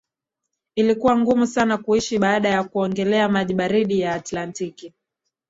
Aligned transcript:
ilikuwa 0.75 1.19
ngumu 1.19 1.47
sana 1.47 1.77
kuishi 1.77 2.19
baada 2.19 2.49
ya 2.49 2.63
kuogelea 2.63 3.29
maji 3.29 3.53
baridi 3.53 3.99
ya 3.99 4.13
atlantiki 4.15 4.93